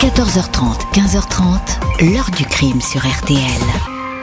[0.00, 3.38] 14h30, 15h30, l'heure du crime sur RTL.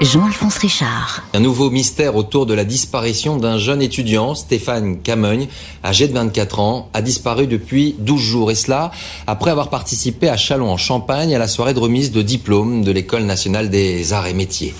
[0.01, 1.23] Jean-Alphonse Richard.
[1.33, 5.47] Un nouveau mystère autour de la disparition d'un jeune étudiant, Stéphane Camogne,
[5.83, 8.51] âgé de 24 ans, a disparu depuis 12 jours.
[8.51, 8.91] Et cela
[9.27, 12.91] après avoir participé à Chalon en Champagne à la soirée de remise de diplôme de
[12.91, 14.75] l'École nationale des arts et métiers.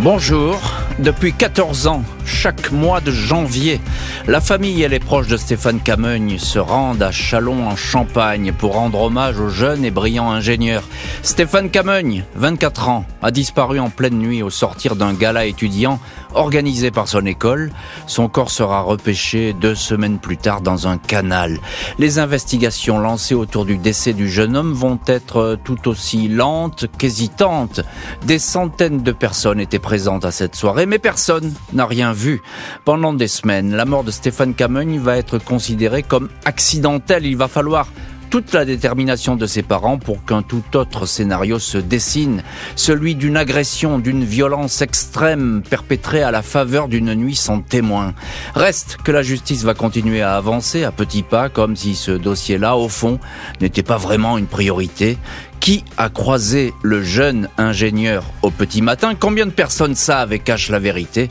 [0.00, 0.58] Bonjour.
[0.98, 3.80] Depuis 14 ans, chaque mois de janvier,
[4.26, 8.74] la famille et les proches de Stéphane Camogne se rendent à Chalon en Champagne pour
[8.74, 10.82] rendre hommage au jeune et brillant ingénieur.
[11.22, 16.00] Stéphane Camogne, 24 ans, a disparu en pleine nuit au sortir d'un gala étudiant
[16.34, 17.70] organisé par son école.
[18.06, 21.58] Son corps sera repêché deux semaines plus tard dans un canal.
[21.98, 27.80] Les investigations lancées autour du décès du jeune homme vont être tout aussi lentes qu'hésitantes.
[28.26, 32.40] Des centaines de personnes étaient présentes à cette soirée, mais personne n'a rien vu.
[32.84, 37.26] Pendant des semaines, la mort de Stéphane Camogne va être considérée comme accidentelle.
[37.26, 37.88] Il va falloir
[38.30, 42.42] toute la détermination de ses parents pour qu'un tout autre scénario se dessine,
[42.76, 48.14] celui d'une agression, d'une violence extrême perpétrée à la faveur d'une nuit sans témoin.
[48.54, 52.76] Reste que la justice va continuer à avancer à petits pas, comme si ce dossier-là,
[52.76, 53.18] au fond,
[53.60, 55.18] n'était pas vraiment une priorité.
[55.60, 59.14] Qui a croisé le jeune ingénieur au petit matin?
[59.18, 61.30] Combien de personnes savent et cachent la vérité?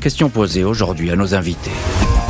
[0.00, 1.70] Question posée aujourd'hui à nos invités.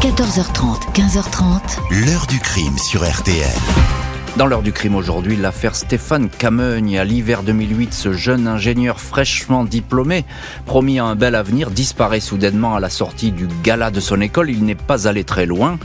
[0.01, 2.07] 14h30, 15h30.
[2.07, 4.06] L'heure du crime sur RTL.
[4.37, 6.99] Dans l'heure du crime aujourd'hui, l'affaire Stéphane Camogne.
[6.99, 10.27] À l'hiver 2008, ce jeune ingénieur fraîchement diplômé,
[10.67, 14.51] promis à un bel avenir, disparaît soudainement à la sortie du gala de son école.
[14.51, 15.79] Il n'est pas allé très loin,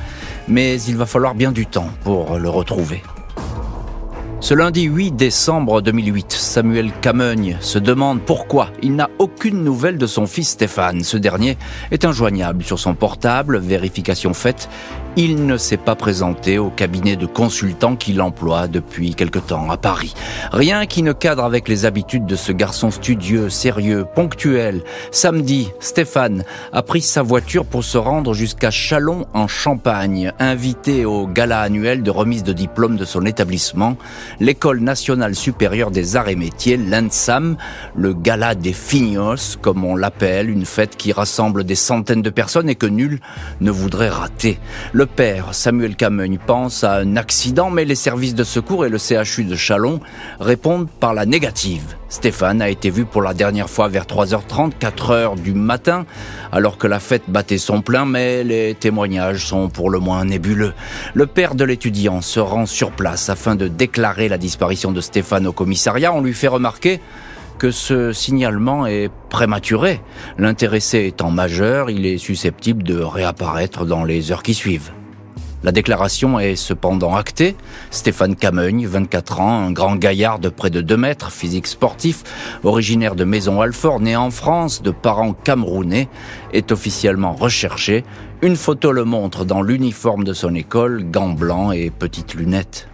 [0.49, 3.01] mais il va falloir bien du temps pour le retrouver.
[4.41, 10.07] Ce lundi 8 décembre 2008, Samuel Camogne se demande pourquoi il n'a aucune nouvelle de
[10.07, 11.03] son fils Stéphane.
[11.03, 11.59] Ce dernier
[11.91, 14.67] est injoignable sur son portable, vérification faite,
[15.17, 19.77] il ne s'est pas présenté au cabinet de consultant qu'il emploie depuis quelque temps à
[19.77, 20.13] Paris.
[20.51, 24.83] Rien qui ne cadre avec les habitudes de ce garçon studieux, sérieux, ponctuel.
[25.11, 31.27] Samedi, Stéphane a pris sa voiture pour se rendre jusqu'à Chalon en Champagne, invité au
[31.27, 33.97] gala annuel de remise de diplôme de son établissement,
[34.39, 37.57] l'École nationale supérieure des arts et métiers, l'ENSAM,
[37.95, 42.69] le gala des fignos, comme on l'appelle, une fête qui rassemble des centaines de personnes
[42.69, 43.19] et que nul
[43.59, 44.57] ne voudrait rater.
[45.05, 49.43] Père, Samuel Camogne, pense à un accident, mais les services de secours et le CHU
[49.43, 49.99] de Chalon
[50.39, 51.95] répondent par la négative.
[52.09, 56.05] Stéphane a été vu pour la dernière fois vers 3h30, 4h du matin,
[56.51, 60.73] alors que la fête battait son plein, mais les témoignages sont pour le moins nébuleux.
[61.13, 65.47] Le père de l'étudiant se rend sur place afin de déclarer la disparition de Stéphane
[65.47, 66.13] au commissariat.
[66.13, 66.99] On lui fait remarquer
[67.61, 70.01] que ce signalement est prématuré.
[70.39, 74.89] L'intéressé étant majeur, il est susceptible de réapparaître dans les heures qui suivent.
[75.61, 77.55] La déclaration est cependant actée.
[77.91, 82.23] Stéphane Camogne, 24 ans, un grand gaillard de près de 2 mètres, physique sportif,
[82.63, 86.09] originaire de Maison-Alfort, né en France, de parents camerounais,
[86.53, 88.03] est officiellement recherché.
[88.41, 92.87] Une photo le montre dans l'uniforme de son école, gants blancs et petites lunettes.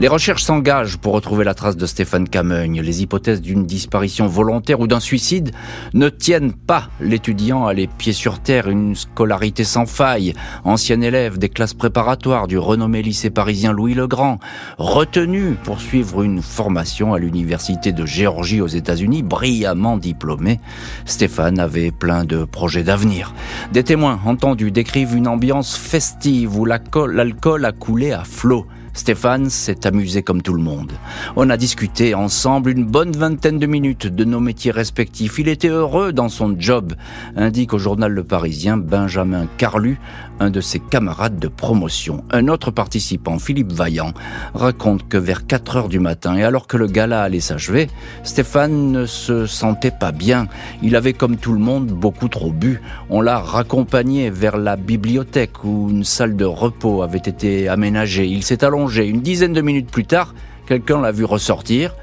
[0.00, 2.80] Les recherches s'engagent pour retrouver la trace de Stéphane Camogne.
[2.80, 5.52] Les hypothèses d'une disparition volontaire ou d'un suicide
[5.92, 10.34] ne tiennent pas l'étudiant à les pieds sur terre, une scolarité sans faille,
[10.64, 14.40] ancien élève des classes préparatoires du renommé lycée parisien Louis le Grand,
[14.78, 20.58] retenu pour suivre une formation à l'université de Géorgie aux États-Unis, brillamment diplômé.
[21.04, 23.32] Stéphane avait plein de projets d'avenir.
[23.72, 28.66] Des témoins entendus décrivent une ambiance festive où l'alcool a coulé à flot.
[28.94, 30.92] Stéphane s'est amusé comme tout le monde.
[31.34, 35.40] On a discuté ensemble une bonne vingtaine de minutes de nos métiers respectifs.
[35.40, 36.92] Il était heureux dans son job,
[37.36, 39.98] indique au journal Le Parisien Benjamin Carlu,
[40.38, 42.22] un de ses camarades de promotion.
[42.30, 44.12] Un autre participant, Philippe Vaillant,
[44.54, 47.88] raconte que vers 4 heures du matin, et alors que le gala allait s'achever,
[48.22, 50.46] Stéphane ne se sentait pas bien.
[50.82, 52.80] Il avait, comme tout le monde, beaucoup trop bu.
[53.10, 58.26] On l'a raccompagné vers la bibliothèque où une salle de repos avait été aménagée.
[58.26, 60.34] Il s'est allongé une dizaine de minutes plus tard,
[60.66, 61.94] quelqu'un l'a vu ressortir,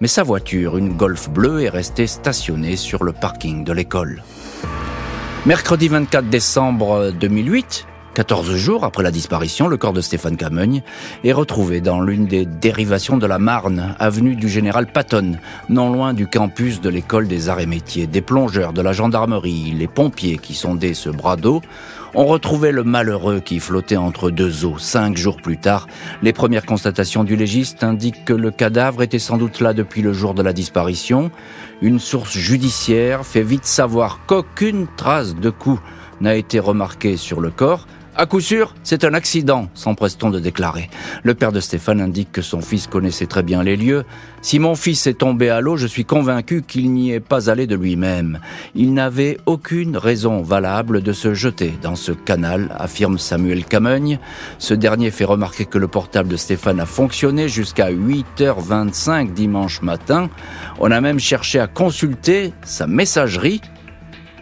[0.00, 4.22] mais sa voiture, une Golf bleue, est restée stationnée sur le parking de l'école.
[5.46, 7.86] Mercredi 24 décembre 2008,
[8.16, 10.82] 14 jours après la disparition, le corps de Stéphane Camogne
[11.22, 15.32] est retrouvé dans l'une des dérivations de la Marne, avenue du Général Patton,
[15.68, 18.06] non loin du campus de l'école des arts et métiers.
[18.06, 21.60] Des plongeurs de la gendarmerie, les pompiers qui sondaient ce bras d'eau
[22.18, 24.78] on retrouvait le malheureux qui flottait entre deux eaux.
[24.78, 25.86] Cinq jours plus tard,
[26.22, 30.14] les premières constatations du légiste indiquent que le cadavre était sans doute là depuis le
[30.14, 31.30] jour de la disparition.
[31.82, 35.78] Une source judiciaire fait vite savoir qu'aucune trace de coup
[36.22, 37.86] n'a été remarquée sur le corps.
[38.18, 40.88] À coup sûr, c'est un accident, s'empresse-t-on de déclarer.
[41.22, 44.04] Le père de Stéphane indique que son fils connaissait très bien les lieux.
[44.40, 47.66] Si mon fils est tombé à l'eau, je suis convaincu qu'il n'y est pas allé
[47.66, 48.40] de lui-même.
[48.74, 54.18] Il n'avait aucune raison valable de se jeter dans ce canal, affirme Samuel Camogne.
[54.58, 60.30] Ce dernier fait remarquer que le portable de Stéphane a fonctionné jusqu'à 8h25 dimanche matin.
[60.80, 63.60] On a même cherché à consulter sa messagerie.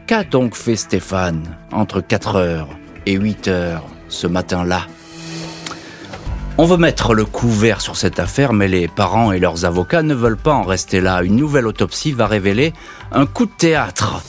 [0.07, 1.43] Qu'a donc fait Stéphane
[1.73, 2.69] entre 4 heures?
[3.07, 4.87] Et 8 heures ce matin-là.
[6.57, 10.15] On veut mettre le couvert sur cette affaire, mais les parents et leurs avocats ne
[10.15, 11.23] veulent pas en rester là.
[11.25, 12.73] Une nouvelle autopsie va révéler
[13.11, 14.23] un coup de théâtre.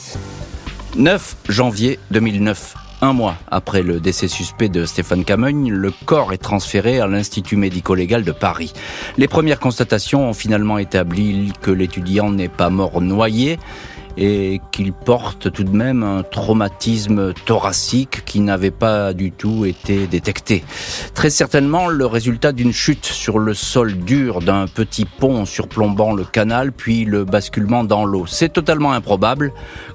[0.96, 2.74] 9 janvier 2009.
[3.02, 7.56] Un mois après le décès suspect de Stéphane Camogne, le corps est transféré à l'Institut
[7.56, 8.72] médico-légal de Paris.
[9.18, 13.58] Les premières constatations ont finalement établi que l'étudiant n'est pas mort noyé,
[14.16, 20.06] et qu'il porte tout de même un traumatisme thoracique qui n'avait pas du tout été
[20.06, 20.64] détecté.
[21.14, 26.24] Très certainement le résultat d'une chute sur le sol dur d'un petit pont surplombant le
[26.24, 28.24] canal puis le basculement dans l'eau.
[28.26, 29.52] C'est totalement improbable.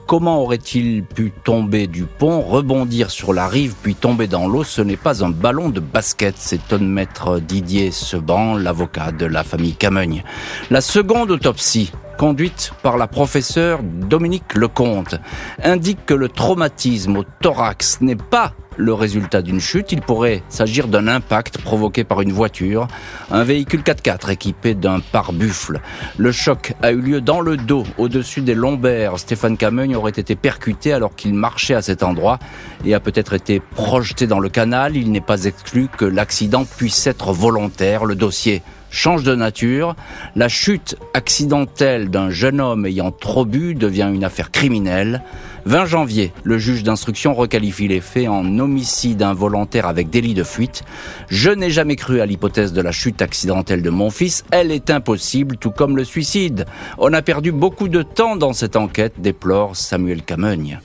[0.08, 4.64] Comment aurait-il pu tomber du pont, rebondir sur la rive puis tomber dans l'eau?
[4.64, 9.76] Ce n'est pas un ballon de basket, s'étonne maître Didier Seban, l'avocat de la famille
[9.76, 10.24] Camogne.
[10.70, 15.16] La seconde autopsie conduite par la professeure Dominique Lecomte,
[15.64, 20.88] indique que le traumatisme au thorax n'est pas le résultat d'une chute, il pourrait s'agir
[20.88, 22.88] d'un impact provoqué par une voiture,
[23.30, 25.82] un véhicule 4x4 équipé d'un pare-buffle.
[26.18, 29.20] Le choc a eu lieu dans le dos, au-dessus des lombaires.
[29.20, 32.40] Stéphane Camogne aurait été percuté alors qu'il marchait à cet endroit
[32.86, 34.96] et a peut-être été projeté dans le canal.
[34.96, 38.06] Il n'est pas exclu que l'accident puisse être volontaire.
[38.06, 39.96] Le dossier change de nature.
[40.36, 45.24] La chute accidentelle d'un jeune homme ayant trop bu devient une affaire criminelle.
[45.66, 50.84] 20 janvier, le juge d'instruction requalifie les faits en homicide involontaire avec délit de fuite.
[51.30, 54.44] Je n'ai jamais cru à l'hypothèse de la chute accidentelle de mon fils.
[54.52, 56.66] Elle est impossible, tout comme le suicide.
[56.98, 60.80] On a perdu beaucoup de temps dans cette enquête, déplore Samuel Camogne.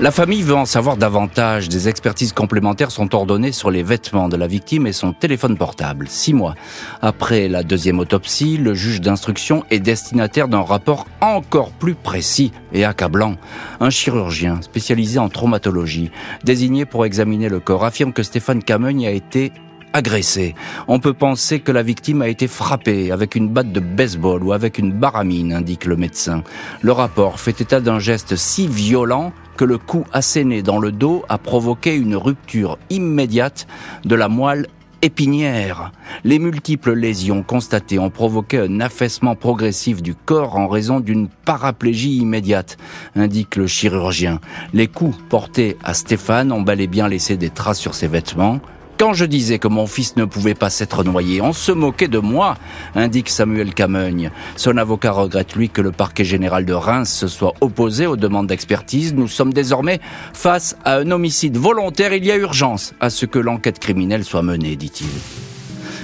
[0.00, 1.68] La famille veut en savoir davantage.
[1.68, 6.08] Des expertises complémentaires sont ordonnées sur les vêtements de la victime et son téléphone portable.
[6.08, 6.54] Six mois
[7.02, 12.86] après la deuxième autopsie, le juge d'instruction est destinataire d'un rapport encore plus précis et
[12.86, 13.36] accablant.
[13.78, 16.10] Un chirurgien spécialisé en traumatologie,
[16.44, 19.52] désigné pour examiner le corps, affirme que Stéphane Camogne a été
[19.92, 20.54] agressé.
[20.88, 24.52] On peut penser que la victime a été frappée avec une batte de baseball ou
[24.52, 26.42] avec une baramine, indique le médecin.
[26.82, 31.24] Le rapport fait état d'un geste si violent que le coup asséné dans le dos
[31.28, 33.66] a provoqué une rupture immédiate
[34.04, 34.66] de la moelle
[35.02, 35.92] épinière.
[36.24, 42.16] Les multiples lésions constatées ont provoqué un affaissement progressif du corps en raison d'une paraplégie
[42.16, 42.76] immédiate,
[43.16, 44.40] indique le chirurgien.
[44.72, 48.60] Les coups portés à Stéphane ont bel et bien laissé des traces sur ses vêtements.
[49.00, 52.18] Quand je disais que mon fils ne pouvait pas s'être noyé, on se moquait de
[52.18, 52.58] moi,
[52.94, 54.30] indique Samuel Camogne.
[54.56, 58.48] Son avocat regrette, lui, que le parquet général de Reims se soit opposé aux demandes
[58.48, 59.14] d'expertise.
[59.14, 60.00] Nous sommes désormais
[60.34, 62.12] face à un homicide volontaire.
[62.12, 65.08] Il y a urgence à ce que l'enquête criminelle soit menée, dit-il.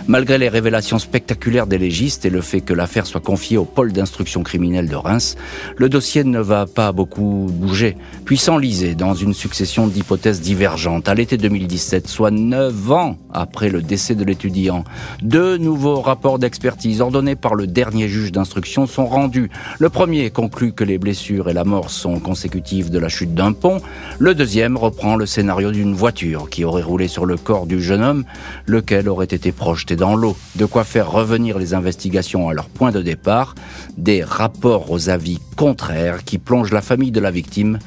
[0.08, 3.92] Malgré les révélations spectaculaires des légistes et le fait que l'affaire soit confiée au pôle
[3.92, 5.34] d'instruction criminelle de Reims,
[5.76, 11.08] le dossier ne va pas beaucoup bouger, puis s'enliser dans une succession d'hypothèses divergentes.
[11.08, 14.84] À l'été 2017, soit neuf ans après le décès de l'étudiant,
[15.22, 19.50] deux nouveaux rapports d'expertise ordonnés par le dernier juge d'instruction sont rendus.
[19.80, 23.52] Le premier conclut que les blessures et la mort sont consécutives de la chute d'un
[23.52, 23.80] pont.
[24.20, 28.04] Le deuxième reprend le scénario d'une voiture qui aurait roulé sur le corps du jeune
[28.04, 28.24] homme,
[28.66, 32.92] lequel aurait été projeté dans l'eau, de quoi faire revenir les investigations à leur point
[32.92, 33.54] de départ,
[33.96, 37.78] des rapports aux avis contraires qui plongent la famille de la victime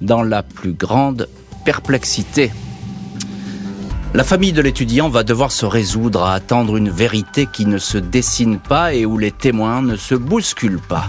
[0.00, 1.28] dans la plus grande
[1.64, 2.50] perplexité.
[4.14, 7.98] La famille de l'étudiant va devoir se résoudre à attendre une vérité qui ne se
[7.98, 11.06] dessine pas et où les témoins ne se bousculent pas.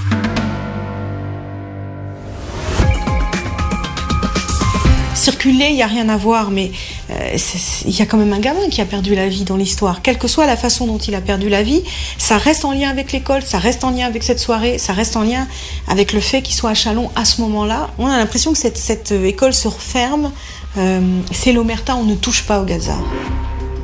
[5.20, 6.72] Circuler, il n'y a rien à voir, mais
[7.12, 7.38] euh,
[7.86, 10.02] il y a quand même un gamin qui a perdu la vie dans l'histoire.
[10.02, 11.84] Quelle que soit la façon dont il a perdu la vie,
[12.18, 15.16] ça reste en lien avec l'école, ça reste en lien avec cette soirée, ça reste
[15.16, 15.48] en lien
[15.88, 17.90] avec le fait qu'il soit à Chalon à ce moment-là.
[18.00, 20.32] On a l'impression que cette, cette école se referme.
[20.78, 22.96] Euh, c'est l'omerta, on ne touche pas au Gaza.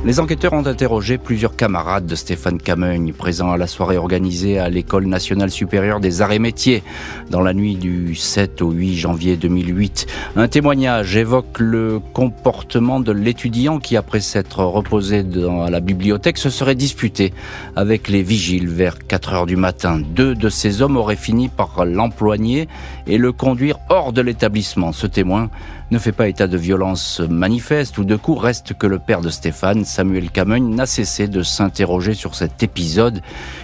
[0.06, 4.68] Les enquêteurs ont interrogé plusieurs camarades de Stéphane Camogne, présents à la soirée organisée à
[4.68, 6.84] l'École nationale supérieure des arts et métiers
[7.28, 10.06] dans la nuit du 7 au 8 janvier 2008.
[10.36, 16.50] Un témoignage évoque le comportement de l'étudiant qui, après s'être reposé dans la bibliothèque, se
[16.50, 17.34] serait disputé
[17.74, 20.00] avec les vigiles vers 4 heures du matin.
[20.14, 22.68] Deux de ces hommes auraient fini par l'emploigner
[23.08, 24.92] et le conduire hors de l'établissement.
[24.92, 25.50] Ce témoin
[25.90, 29.28] ne fait pas état de violence manifeste ou de coups, reste que le père de
[29.28, 33.22] Stéphane, Samuel Camogne, n'a cessé de s'interroger sur cet épisode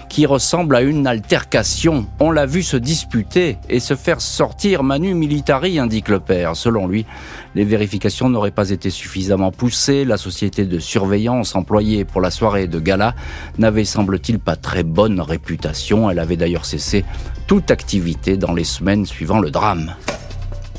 [0.08, 2.06] qui ressemble à une altercation.
[2.20, 6.54] On l'a vu se disputer et se faire sortir Manu Militari, indique le père.
[6.54, 7.06] Selon lui,
[7.54, 10.04] les vérifications n'auraient pas été suffisamment poussées.
[10.04, 13.14] La société de surveillance employée pour la soirée de gala
[13.58, 16.08] n'avait, semble-t-il, pas très bonne réputation.
[16.08, 17.04] Elle avait d'ailleurs cessé
[17.48, 19.94] toute activité dans les semaines suivant le drame.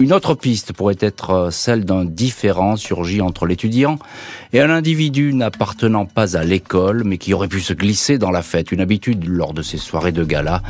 [0.03, 3.99] Une autre piste pourrait être euh, celle d'un différend surgi entre l'étudiant
[4.51, 8.41] et un individu n'appartenant pas à l'école, mais qui aurait pu se glisser dans la
[8.41, 10.61] fête, une habitude lors de ces soirées de gala,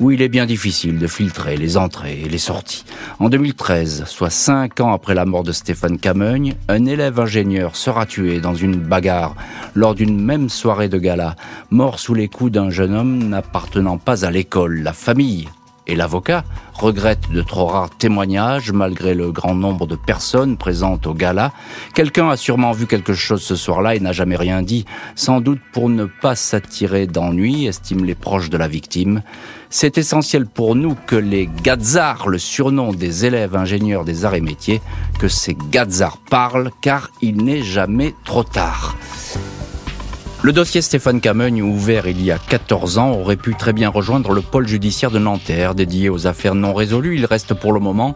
[0.00, 2.84] où il est bien difficile de filtrer les entrées et les sorties.
[3.20, 8.06] En 2013, soit cinq ans après la mort de Stéphane Camogne, un élève ingénieur sera
[8.06, 9.36] tué dans une bagarre
[9.76, 11.36] lors d'une même soirée de gala,
[11.70, 14.80] mort sous les coups d'un jeune homme n'appartenant pas à l'école.
[14.82, 15.46] La famille
[15.90, 16.44] et l'avocat
[16.74, 21.52] regrette de trop rares témoignages malgré le grand nombre de personnes présentes au gala.
[21.94, 25.60] Quelqu'un a sûrement vu quelque chose ce soir-là et n'a jamais rien dit, sans doute
[25.72, 29.22] pour ne pas s'attirer d'ennui, estiment les proches de la victime.
[29.68, 34.40] C'est essentiel pour nous que les Gazars, le surnom des élèves ingénieurs des arts et
[34.40, 34.80] métiers,
[35.18, 38.96] que ces Gazars parlent car il n'est jamais trop tard.
[40.42, 44.32] Le dossier Stéphane Camogne, ouvert il y a 14 ans, aurait pu très bien rejoindre
[44.32, 47.16] le pôle judiciaire de Nanterre, dédié aux affaires non résolues.
[47.16, 48.14] Il reste pour le moment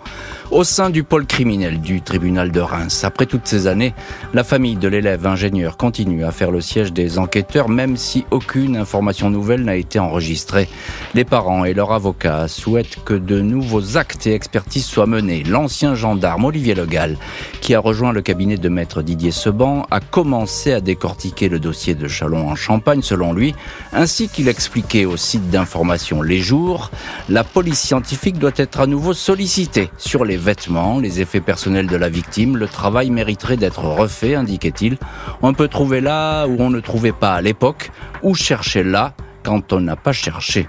[0.51, 3.05] au sein du pôle criminel du tribunal de Reims.
[3.05, 3.93] Après toutes ces années,
[4.33, 8.79] la famille de l'élève ingénieur continue à faire le siège des enquêteurs, même si aucune
[8.79, 10.67] information nouvelle n'a été enregistrée.
[11.13, 15.45] Les parents et leurs avocats souhaitent que de nouveaux actes et expertises soient menés.
[15.45, 17.19] L'ancien gendarme Olivier Legal,
[17.61, 21.95] qui a rejoint le cabinet de maître Didier Seban, a commencé à décortiquer le dossier
[21.95, 23.55] de Chalon en Champagne, selon lui,
[23.93, 26.91] ainsi qu'il expliquait au site d'information Les Jours,
[27.29, 31.97] la police scientifique doit être à nouveau sollicitée sur les vêtements, les effets personnels de
[31.97, 32.57] la victime.
[32.57, 34.97] Le travail mériterait d'être refait, indiquait-il.
[35.43, 37.91] On peut trouver là où on ne trouvait pas à l'époque,
[38.23, 40.69] ou chercher là quand on n'a pas cherché.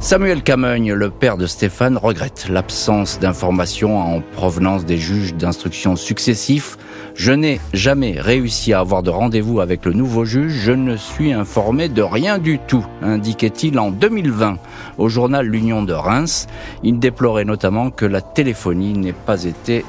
[0.00, 6.76] Samuel Camogne, le père de Stéphane, regrette l'absence d'informations en provenance des juges d'instruction successifs.
[7.16, 11.32] Je n'ai jamais réussi à avoir de rendez-vous avec le nouveau juge, je ne suis
[11.32, 14.58] informé de rien du tout, indiquait-il en 2020
[14.98, 16.46] au journal L'Union de Reims.
[16.82, 19.82] Il déplorait notamment que la téléphonie n'ait pas été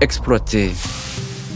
[0.00, 0.70] exploitée.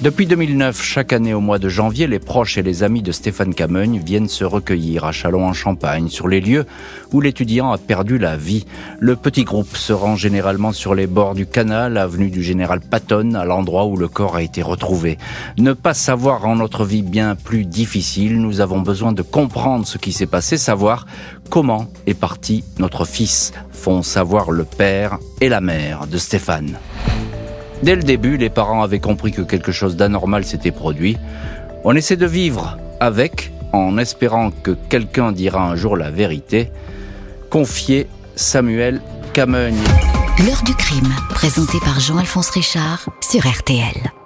[0.03, 3.55] Depuis 2009, chaque année au mois de janvier, les proches et les amis de Stéphane
[3.55, 6.67] Camogne viennent se recueillir à Châlons-en-Champagne, sur les lieux
[7.13, 8.67] où l'étudiant a perdu la vie.
[8.99, 13.35] Le petit groupe se rend généralement sur les bords du canal, avenue du Général Patton,
[13.35, 15.17] à l'endroit où le corps a été retrouvé.
[15.57, 18.41] Ne pas savoir rend notre vie bien plus difficile.
[18.41, 21.07] Nous avons besoin de comprendre ce qui s'est passé, savoir
[21.49, 26.79] comment est parti notre fils, font savoir le père et la mère de Stéphane.
[27.83, 31.19] Dès le début, les parents avaient compris que quelque chose d'anormal s'était produit.
[31.85, 36.71] On essaie de vivre avec, en espérant que quelqu'un dira un jour la vérité.
[37.50, 39.00] Confié Samuel
[39.33, 39.83] Camogne.
[40.47, 44.24] L'heure du crime, présenté par Jean-Alphonse Richard sur RTL.